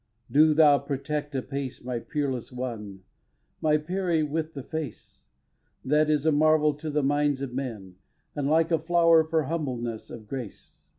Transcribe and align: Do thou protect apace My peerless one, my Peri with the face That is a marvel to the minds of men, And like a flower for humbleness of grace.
Do 0.31 0.55
thou 0.55 0.79
protect 0.79 1.35
apace 1.35 1.83
My 1.85 1.99
peerless 1.99 2.51
one, 2.51 3.03
my 3.61 3.77
Peri 3.77 4.23
with 4.23 4.55
the 4.55 4.63
face 4.63 5.29
That 5.85 6.09
is 6.09 6.25
a 6.25 6.31
marvel 6.31 6.73
to 6.73 6.89
the 6.89 7.03
minds 7.03 7.39
of 7.39 7.53
men, 7.53 7.97
And 8.35 8.49
like 8.49 8.71
a 8.71 8.79
flower 8.79 9.23
for 9.23 9.43
humbleness 9.43 10.09
of 10.09 10.27
grace. 10.27 10.79